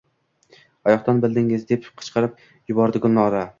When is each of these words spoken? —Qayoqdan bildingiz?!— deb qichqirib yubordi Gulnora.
—Qayoqdan 0.87 1.19
bildingiz?!— 1.27 1.67
deb 1.73 1.87
qichqirib 2.01 2.43
yubordi 2.73 3.07
Gulnora. 3.07 3.47